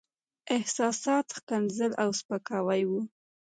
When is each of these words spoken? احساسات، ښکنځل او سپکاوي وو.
احساسات، 0.57 1.25
ښکنځل 1.37 1.91
او 2.03 2.09
سپکاوي 2.19 2.83
وو. 2.89 3.01